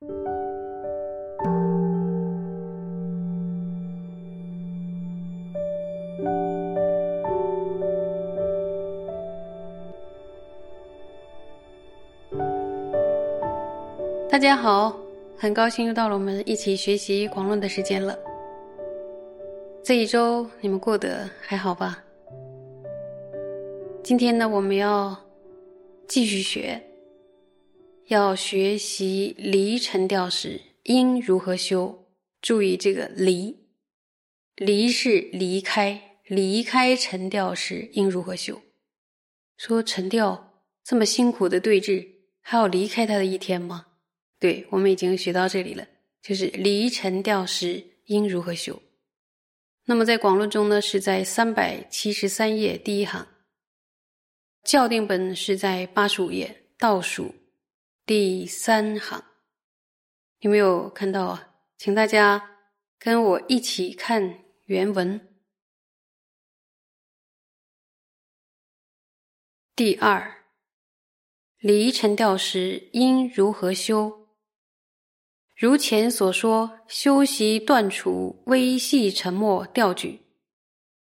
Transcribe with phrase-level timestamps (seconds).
[0.00, 0.06] 大
[14.38, 14.96] 家好，
[15.36, 18.18] 很高兴又到了我们一起学习狂论的时间了。
[19.82, 22.02] 这一周你们过得还好吧？
[24.02, 25.14] 今天呢，我们要
[26.08, 26.80] 继续学，
[28.10, 32.08] 要学习离尘调时应如何修。
[32.42, 33.68] 注意这个离，
[34.56, 38.62] 离是离开，离开尘调时应如何修？
[39.56, 42.04] 说尘调这么辛苦的对峙，
[42.40, 43.86] 还要离开他的一天吗？
[44.40, 45.86] 对，我们已经学到这里了，
[46.20, 48.82] 就是离尘调时应如何修。
[49.84, 53.28] 那么在广论中呢，是在三百七十三页第一行，
[54.64, 57.34] 校定本是在八十五页倒数
[58.12, 59.22] 第三行，
[60.40, 61.54] 有没有看到啊？
[61.78, 62.58] 请大家
[62.98, 65.28] 跟我一起看原文。
[69.76, 70.42] 第二，
[71.60, 74.26] 离尘调时应如何修？
[75.54, 80.20] 如前所说，修习断除微细沉默调举，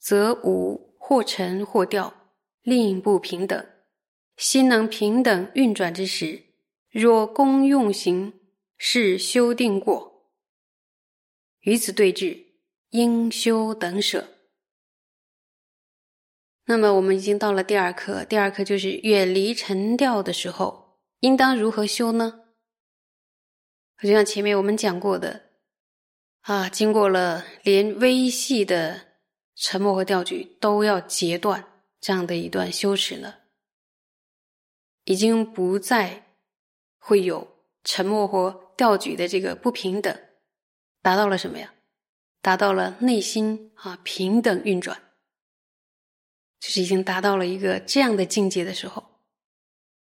[0.00, 2.32] 则无或沉或调，
[2.62, 3.64] 令不平等。
[4.36, 6.47] 心能平等运转之时，
[6.90, 8.32] 若功用行，
[8.76, 10.32] 是修定过。
[11.60, 12.46] 与此对峙，
[12.90, 14.28] 应修等舍。
[16.64, 18.24] 那么，我们已经到了第二课。
[18.24, 22.44] 第二课就是远离沉调的时候，应当如何修呢？
[24.02, 25.50] 就像前面我们讲过的，
[26.42, 29.18] 啊，经过了连微细的
[29.54, 33.40] 沉默和调举都要截断这样的一段修持了，
[35.04, 36.27] 已经不再
[37.08, 37.48] 会有
[37.84, 40.14] 沉默或调举的这个不平等，
[41.00, 41.72] 达到了什么呀？
[42.42, 45.00] 达到了内心啊平等运转，
[46.60, 49.22] 就是已经达到了一个这样的境界的时候，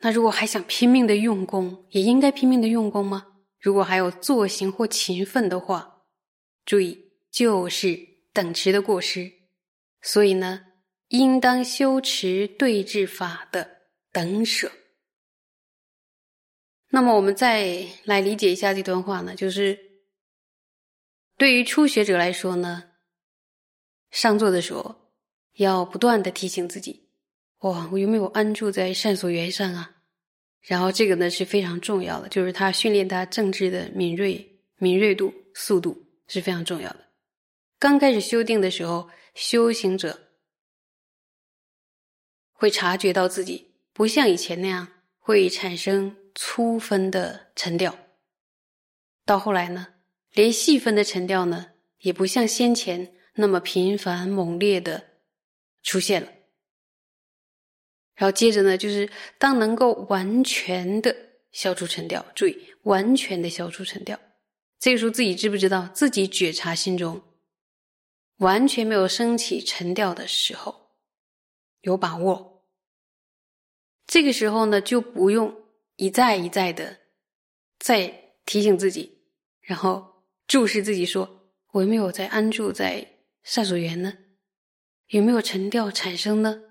[0.00, 3.28] 那如果还想拼命的用功，也应该拼命的用功吗？
[3.60, 6.02] 如果还有作行或勤奋的话，
[6.64, 7.96] 注意就是
[8.32, 9.30] 等持的过失，
[10.02, 10.62] 所以呢，
[11.10, 14.72] 应当修持对治法的等舍。
[16.92, 19.78] 那么我们再来理解一下这段话呢，就是
[21.36, 22.84] 对于初学者来说呢，
[24.10, 25.12] 上座的时候
[25.54, 27.08] 要不断的提醒自己：
[27.60, 29.96] 哇，我有没有安住在善所缘上啊？
[30.62, 35.96] 然后这个呢是非常重要的，就是他训练他政治的敏锐、敏锐度、速度
[36.26, 37.08] 是非常重要的。
[37.78, 40.28] 刚开始修订的时候，修行者
[42.52, 47.96] 会察觉到自己不像以前那样会产生粗分的沉调，
[49.24, 49.94] 到后来呢，
[50.32, 55.04] 连细分的沉调呢也不像先前那么频繁猛烈的
[55.82, 56.28] 出现了。
[58.14, 61.14] 然后接着呢，就是当能够完全的
[61.52, 64.18] 消除沉调，注意完全的消除沉调。
[64.78, 67.22] 这个时候自己知不知道自己觉察心中
[68.38, 70.92] 完全没有升起沉调的时候，
[71.80, 72.66] 有把握。
[74.06, 75.59] 这个时候呢，就不用
[76.00, 76.98] 一再一再的
[77.78, 79.22] 在提醒自己，
[79.60, 84.16] 然后注视自己，说我有没有在安住在善所缘呢？
[85.08, 86.62] 有没有沉调产生呢？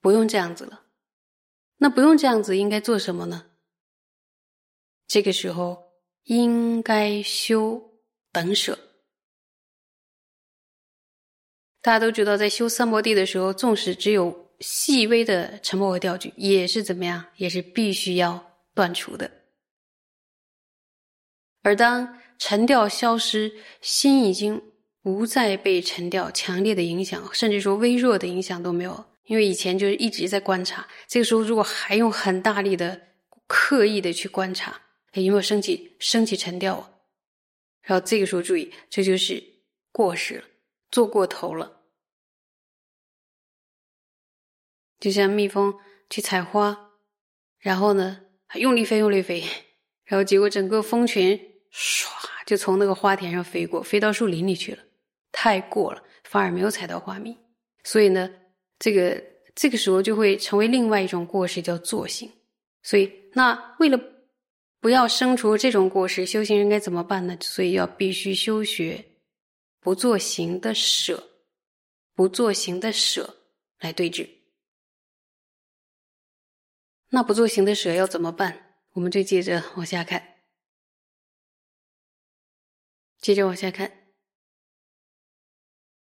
[0.00, 0.86] 不用这样子了，
[1.76, 3.50] 那不用这样子，应该做什么呢？
[5.06, 5.92] 这个时候
[6.22, 8.00] 应该修
[8.32, 8.78] 等舍。
[11.82, 19.30] 大家都知道，在修三摩地的时候，纵使只有细微的沉默和调句，也是怎么样，也是必须要断除的。
[21.62, 24.62] 而当沉调消失，心已经
[25.02, 29.04] 不再被沉调强烈的影响，甚至说微弱的影响都没有。
[29.24, 33.00] 因为以前就是一直在观察，这个时候如果还用很大力的、
[33.46, 34.80] 刻意的去观察，
[35.12, 36.90] 有没有升起、升起沉调啊？
[37.82, 39.42] 然后这个时候注意，这就是
[39.92, 40.44] 过时了，
[40.90, 41.79] 做过头了。
[45.00, 45.74] 就像蜜蜂
[46.08, 46.92] 去采花，
[47.58, 48.20] 然后呢，
[48.54, 49.42] 用力飞，用力飞，
[50.04, 51.36] 然后结果整个蜂群
[51.72, 52.06] 唰
[52.46, 54.78] 就从那个花田上飞过，飞到树林里去了，
[55.32, 57.36] 太过了，反而没有采到花蜜。
[57.82, 58.30] 所以呢。
[58.82, 59.22] 这个
[59.54, 62.32] 这个时候就会成为另外一种过失，叫作行。
[62.82, 64.00] 所以，那为了
[64.80, 67.36] 不要生出这种过失，修行人该怎么办呢？
[67.42, 69.04] 所以要必须修学
[69.80, 71.22] 不做行的舍，
[72.14, 73.36] 不做行的舍
[73.80, 74.26] 来对治。
[77.10, 78.66] 那不做行的舍要怎么办？
[78.94, 80.38] 我们就接着往下看，
[83.20, 84.08] 接着往下看，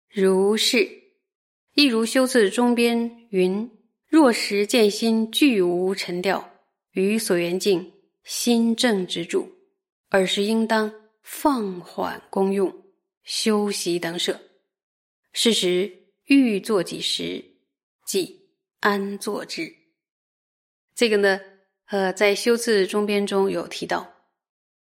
[0.07, 0.87] 如是，
[1.73, 3.71] 亦如修次中边云：
[4.07, 6.59] 若时见心俱无尘掉，
[6.91, 7.91] 于所缘境
[8.23, 9.51] 心正之主，
[10.09, 10.93] 尔时应当
[11.23, 12.71] 放缓功用，
[13.23, 14.39] 休息等舍。
[15.33, 15.91] 是时
[16.25, 17.43] 欲作几时，
[18.05, 18.47] 即
[18.79, 19.84] 安坐之。
[20.95, 21.41] 这个呢？
[21.87, 24.13] 呃，在修辞中边中有提到，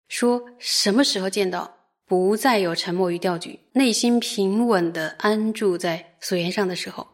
[0.07, 7.07] 说什么时候见到不再有沉默与吊举，内心平稳的安住在所缘上的时候，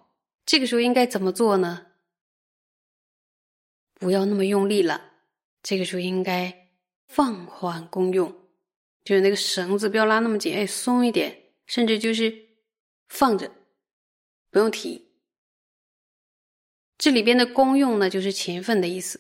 [0.46, 1.88] 这个时候应该怎么做呢？
[3.96, 5.12] 不要那么用力了，
[5.62, 6.70] 这个时候应该
[7.08, 8.34] 放缓功用，
[9.04, 12.34] 就是那个绳子不要拉那么紧，哎，松一点，甚至就是
[13.10, 13.52] 放着，
[14.50, 15.11] 不用提。
[17.02, 19.20] 这里边的功用呢，就是勤奋的意思。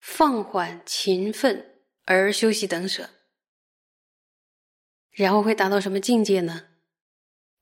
[0.00, 3.10] 放缓勤奋而休息等舍，
[5.10, 6.68] 然后会达到什么境界呢？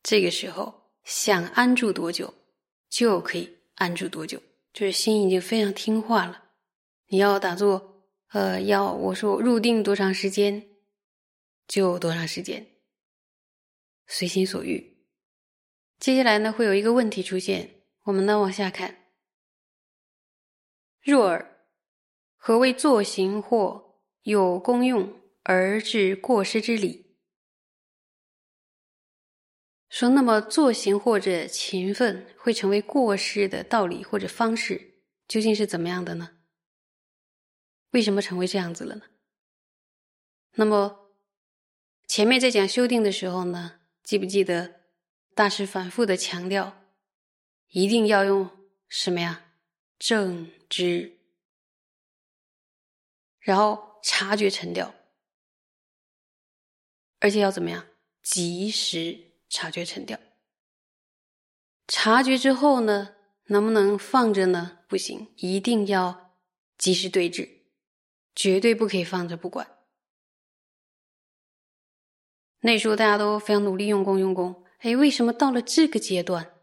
[0.04, 2.32] 这个时候想安住多久
[2.88, 4.40] 就可以安住多久，
[4.72, 6.50] 就是心已经非常听话了。
[7.08, 10.64] 你要打坐，呃，要我说入定多长时间
[11.66, 12.64] 就多长时间，
[14.06, 14.96] 随心所欲。
[15.98, 19.03] 接下来呢，会有一个问题出现，我们呢往下看，
[21.04, 21.50] 若尔。
[22.36, 27.16] 何谓作行或有功用而致过失之理？
[29.90, 36.38] 说那么作行或者勤奋会成为过失的道理或者方式，究竟是怎么样的呢？
[37.90, 39.02] 为什么成为这样子了呢？
[40.52, 41.10] 那么
[42.06, 44.80] 前面在讲修订的时候呢，记不记得
[45.34, 46.82] 大师反复的强调，
[47.68, 48.50] 一定要用
[48.88, 49.42] 什么呀？
[49.98, 51.20] 正知。
[53.38, 54.92] 然后察觉沉掉，
[57.20, 57.86] 而且要怎么样？
[58.22, 60.18] 及时察觉沉掉。
[61.86, 63.14] 察觉之后呢，
[63.48, 64.80] 能不能放着呢？
[64.88, 66.34] 不行，一定要
[66.78, 67.48] 及时对峙，
[68.34, 69.78] 绝对不可以放着不管。
[72.60, 76.53] 那时候大家都非常努力用功用功，哎，为什么到了这个阶段，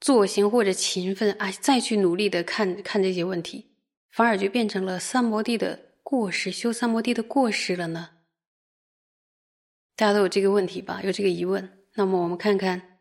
[0.00, 3.76] 坐行或者勤奋啊，再去努力的看看这些问题？
[4.10, 8.10] 反而就变成了三摩地的过失，修三摩地的过失了呢？
[9.96, 11.02] 大家都有这个问题吧？
[11.02, 11.84] 有这个疑问？
[11.94, 13.00] 那么我们看看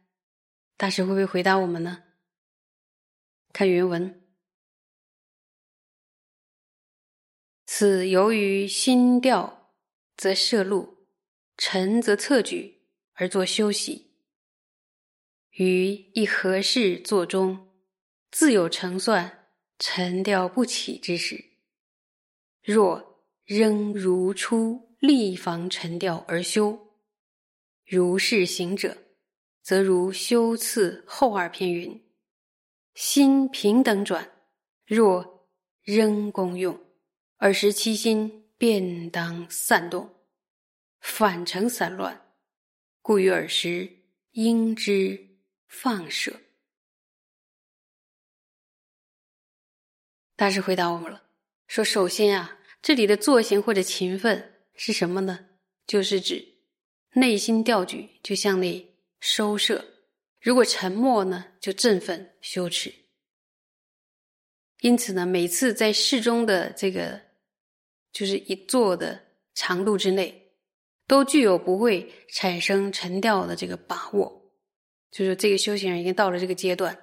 [0.75, 2.03] 大师会不会回答我们呢？
[3.53, 4.23] 看原文：
[7.65, 9.71] 此由于心调，
[10.15, 11.05] 则摄入；
[11.57, 12.81] 沉则侧举
[13.13, 14.06] 而作休息。
[15.57, 17.67] 于一合适坐中，
[18.31, 19.33] 自有成算。
[19.79, 21.51] 沉掉不起之时，
[22.63, 26.95] 若仍如初立防沉掉而修，
[27.85, 28.97] 如是行者，
[29.61, 32.03] 则如修次后二篇云：
[32.95, 34.31] 心平等转，
[34.83, 35.47] 若
[35.83, 36.75] 仍功用，
[37.37, 40.11] 而时其心便当散动，
[41.01, 42.33] 反成散乱，
[43.03, 43.87] 故于尔时
[44.31, 45.36] 应知
[45.67, 46.41] 放射。
[50.35, 51.23] 大师回答我们了，
[51.67, 55.47] 说：“首先啊，这里的坐行或者勤奋是什么呢？
[55.87, 56.59] 就是指
[57.13, 59.83] 内心调举，就向内收摄；
[60.39, 62.93] 如果沉默呢，就振奋羞耻。
[64.81, 67.19] 因此呢，每次在适中的这个
[68.11, 69.19] 就是一坐的
[69.55, 70.53] 长度之内，
[71.07, 74.36] 都具有不会产生沉掉的这个把握。
[75.11, 76.97] 就是这个修行人已经到了这个阶段。”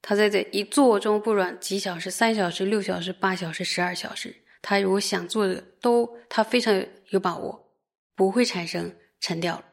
[0.00, 7.74] 他在这一坐中，不软几小时、三小时、六小时、八小时、十二小时，他如果想做的，都他非常有把握，
[8.14, 9.64] 不会产生沉掉了。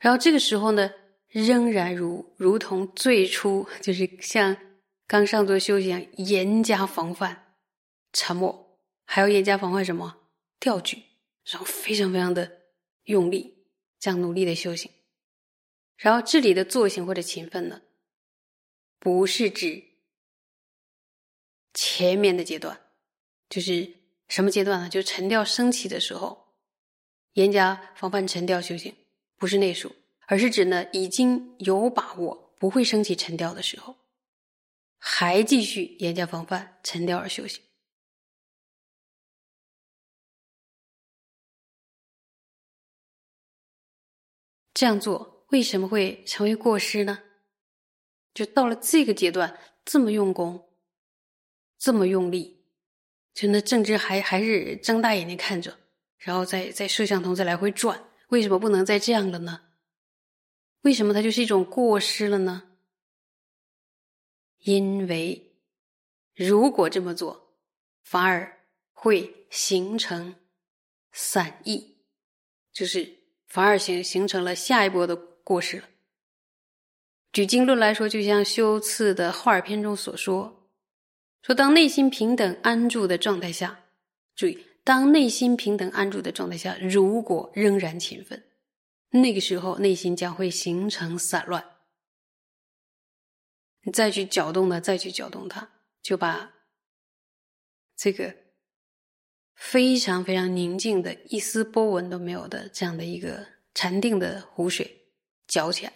[0.00, 0.90] 然后这个时候呢，
[1.28, 4.56] 仍然如如同最初，就是像
[5.06, 7.54] 刚上座修行一样，严加防范
[8.12, 10.16] 沉默，还要严加防范什么
[10.58, 11.00] 调举，
[11.44, 12.50] 然后非常非常的
[13.04, 13.54] 用力，
[14.00, 14.90] 这样努力的修行。
[15.96, 17.82] 然后这里的坐行或者勤奋呢？
[18.98, 19.84] 不是指
[21.72, 22.80] 前面的阶段，
[23.48, 23.94] 就是
[24.28, 24.88] 什么阶段呢？
[24.88, 26.54] 就是沉调升起的时候，
[27.34, 28.94] 严加防范沉调修行，
[29.36, 29.94] 不是内属，
[30.26, 33.96] 而是指呢已经有把握不会升起沉调的时候，
[34.98, 37.62] 还继续严加防范沉调而修行。
[44.74, 47.22] 这样做为什么会成为过失呢？
[48.34, 50.68] 就到了这个阶段，这么用功，
[51.78, 52.64] 这么用力，
[53.32, 55.78] 就那正知还还是睁大眼睛看着，
[56.18, 59.62] 然后再在摄像头再来回转，为什么不能再这样了呢？
[60.82, 62.76] 为什么它就是一种过失了呢？
[64.58, 65.56] 因为
[66.34, 67.56] 如果这么做，
[68.02, 70.34] 反而会形成
[71.12, 71.98] 散逸，
[72.72, 75.88] 就是反而形形成了下一波的过失了。
[77.32, 80.68] 举经论来说，就像修次的画儿篇中所说，
[81.40, 83.84] 说当内心平等安住的状态下，
[84.34, 88.42] 注意，当内心平等安住的状态下，如果仍然勤奋，
[89.10, 91.64] 那个时候内心将会形成散乱。
[93.82, 95.70] 你再去搅动它，再去搅动它，
[96.02, 96.54] 就把
[97.94, 98.34] 这个
[99.54, 104.95] 非常非常宁静的、一丝波纹都没有的这样的一个禅定的湖水
[105.46, 105.92] 矫起来。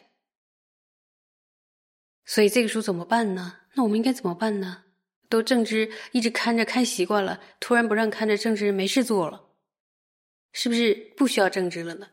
[2.25, 3.61] 所以这个时候怎么办呢？
[3.75, 4.85] 那我们应该怎么办呢？
[5.28, 9.49] 都正知一直看着看习惯了，突然不让看着正知没事做了，
[10.52, 12.09] 是不是不需要正知了呢？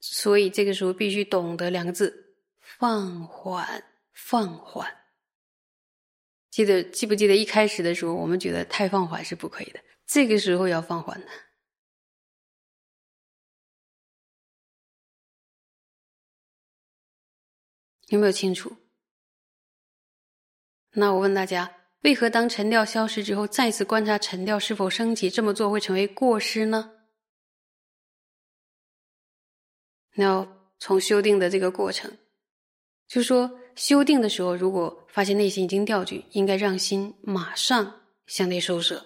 [0.00, 3.84] 所以这个时候必须懂得两个字：放缓。
[4.12, 4.86] 放缓，
[6.50, 9.80] 记得记不记得一开始的时候，我们觉得太放缓是不可以的。
[10.06, 11.26] 这个时候要放缓的，
[18.10, 18.76] 有没有清楚？
[20.92, 26.92] 那我问大家，为何当沉调消失之后，再次观察沉调是否升起，这么做会成为过失呢？
[30.14, 30.46] 那
[30.78, 32.18] 从修订的这个过程，
[33.08, 33.58] 就说。
[33.76, 38.96] 修订的时候，如果发现内心已经掉举，应该让心马上向内收摄；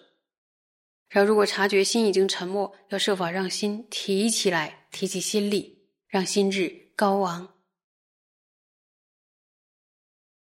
[1.09, 7.54] 然后，如果察觉心已经沉默，要设法让心提起来，提起心力，让心智高昂。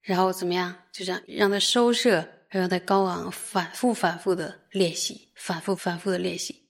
[0.04, 0.82] 然后怎么样？
[0.92, 6.68] 就这样让它收摄，让它高昂，反复反复的练习，反复反复的练习。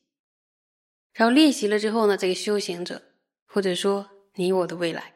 [1.13, 3.03] 然后练习了之后呢，这个修行者，
[3.45, 5.15] 或者说你我的未来。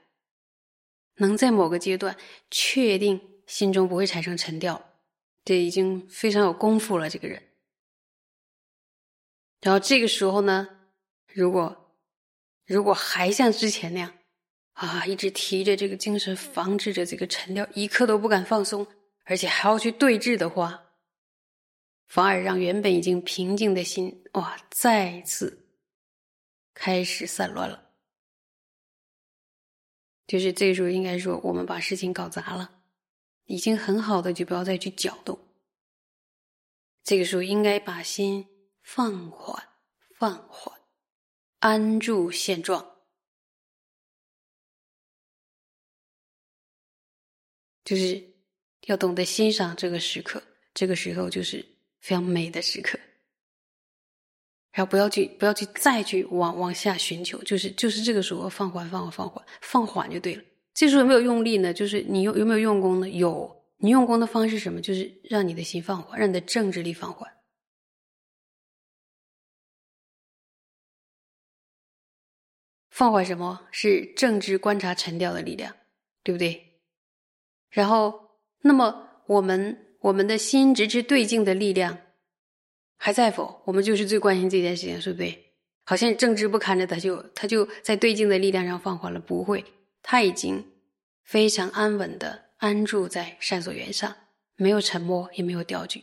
[1.21, 2.17] 能在某个阶段
[2.51, 4.93] 确定心中不会产生沉掉，
[5.45, 7.09] 这已经非常有功夫了。
[7.09, 7.43] 这个人，
[9.61, 10.69] 然后这个时候呢，
[11.33, 11.95] 如果
[12.67, 14.18] 如果还像之前那样
[14.79, 18.87] 啊，一直提着这个精神，防止着这个沉掉，一刻都不敢放松，
[19.25, 20.81] 而且还要去对峙的话，
[22.07, 25.67] 反而让原本已经平静的心哇，再次
[26.75, 27.91] 开始散乱了。
[30.29, 32.71] 就是这个时候，应该说我们把事情搞砸了，
[33.47, 35.37] 已经很好的，就不要再去搅动。
[37.03, 38.47] 这个时候应该把心
[38.83, 39.61] 放缓、
[40.17, 40.79] 放缓，
[41.59, 42.98] 安住现状，
[47.89, 48.23] 就是
[48.85, 50.43] 要懂得欣赏这个时刻。
[50.75, 51.65] 这个时候就是
[52.01, 52.99] 非常美的时刻。
[54.73, 60.43] 然后不要去，不要去再去往往下寻求，就是就是这个时候放缓，放缓，放缓，放缓就对了。
[60.75, 61.73] 这时候有没有用力呢？
[61.73, 63.09] 就是你有有没有用功呢？
[63.09, 63.57] 有。
[63.79, 64.83] 你用功的方式什么？
[64.83, 67.33] 就是让你的心放缓，让你的政治力放缓。
[72.91, 75.75] 放缓什么是政治观察沉掉的力量，
[76.23, 76.68] 对不对？
[77.71, 78.31] 然后，
[78.63, 81.99] 那么我们我们的心直至对镜的力量。
[83.01, 83.63] 还在否？
[83.65, 85.55] 我们就是最关心这件事情，是不对？
[85.85, 89.21] 好像正直不看着，他就他就在对镜的力量上放缓了。
[89.21, 89.65] 不会，
[90.03, 90.67] 他已经
[91.23, 94.17] 非常安稳的安住在善所缘上，
[94.57, 96.03] 没有沉默，也没有掉举，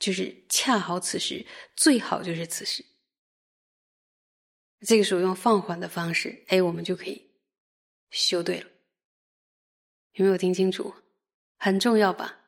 [0.00, 2.84] 就是恰好此时，最好就是此时。
[4.84, 7.30] 这个时候用放缓的方式，哎，我们就可以
[8.10, 8.66] 修对了。
[10.14, 10.94] 有没有听清楚？
[11.58, 12.40] 很重要吧？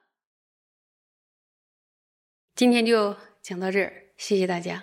[2.55, 3.17] 今天就。
[3.47, 4.83] 讲到这儿，谢谢大家。